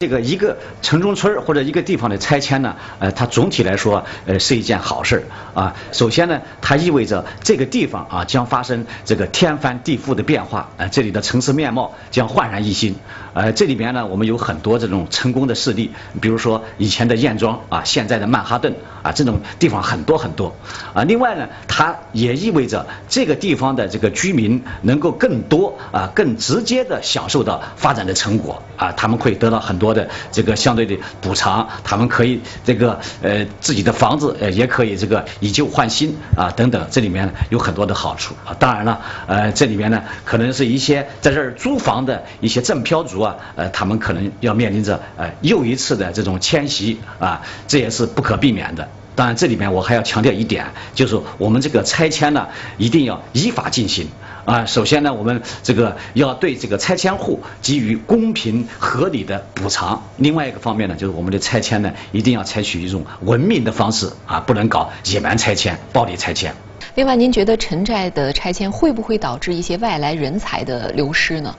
[0.00, 5.74] 这个一个城中村或者一个地方的拆迁呢，呃，它总体来说，呃，是一件好事啊。
[5.90, 12.94] 首先呢，它意味着这个地方啊将发生这个天翻地覆的变化，呃，这里的城市面貌将焕然一新。
[13.34, 15.90] 呃，这里边呢，我们有很多这种成功的事例，
[16.20, 20.54] 比如说以前的燕庄啊，现在的曼哈顿啊，这种地方很多很多。
[20.94, 29.87] 啊，另外呢，它也意味着这个地方的这个居民能够更多啊，更直接的享受到发展的成果啊，他们会得到很多。
[29.88, 38.52] 多的这个相对的补偿，他们可以这个呃自己的房子呃也可以这个以旧换新啊等等，这里面有很多的好处啊。
[38.58, 48.86] 当然了，呃这里面呢可能是一些在这儿租房的一些正漂族啊，呃他们可能要面临着呃又一次的这种迁徙啊，这也是不可避免的。
[49.18, 52.46] 当然这里面我还要强调一点，就是我们这个拆迁呢
[52.76, 54.06] 一定要依法进行。
[54.44, 60.04] 啊，首先呢，我们这个要对这个拆迁户给予公平合理的补偿。
[60.18, 66.54] 另外一个方面呢，就是我们的拆迁呢，一定要采取一种文明的方式啊，不能搞野蛮拆迁、暴力拆迁。
[66.94, 71.56] 另外，您觉得城寨的拆迁会不会导致一些外来人才的流失呢？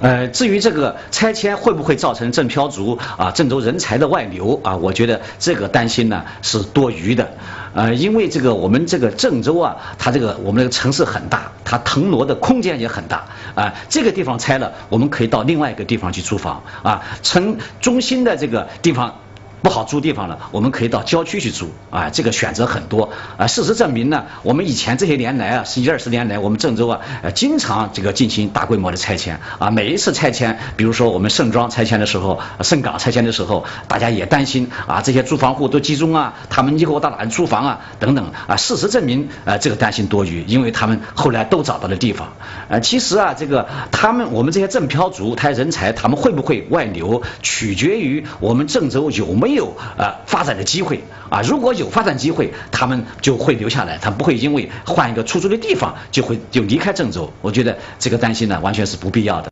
[0.00, 7.30] 呃，至于这个拆迁会不会造成郑漂族啊郑州人才的外流啊，我觉得这个担心呢是多余的。
[7.74, 13.74] 呃，因为这个我们这个郑州啊，它这个我们这个城市很大，它腾挪的空间也很大啊。
[13.88, 17.02] 这个地方拆了，我们可以到另外一个地方去租房啊。
[17.22, 19.21] 城中心的这个地方。
[19.62, 23.46] 不好租地方了，我们可以到郊区去租啊，这个选择很多啊。
[23.46, 29.70] 事实证明呢，我们以前这些年来啊，十一二十年来，我们郑州啊，呃，经常这个进行大规模的拆迁啊。
[29.70, 37.80] 每一次拆迁，比如说我们盛庄拆迁的时候，盛港拆迁的时候，大家也担心啊，这些租房户都集中啊，他们以后到哪里租房啊？
[38.00, 38.56] 等等啊。
[38.56, 42.32] 事实证明，呃，这个担心多余，因为他们后来都找到了地方。
[42.66, 49.51] 呃，其实啊，这个他们我们这些正漂族，他人才他们会不会外流，取决于我们郑州有没有。
[49.52, 57.32] 有呃发展的机会啊，如果有发展机会，他们就会留下来，他不会因为换一个出租的地方就会就离开郑州。
[57.40, 59.50] 我觉得这个担心呢，完全是不必要的。